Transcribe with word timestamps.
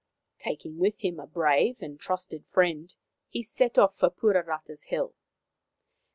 Taking 0.39 0.79
with 0.79 0.97
him 1.01 1.19
a 1.19 1.27
brave 1.27 1.77
and 1.83 1.99
trusted 1.99 2.47
friend, 2.47 2.91
he 3.29 3.43
set 3.43 3.77
off 3.77 3.95
for 3.95 4.09
Puarata's 4.09 4.85
hill. 4.85 5.13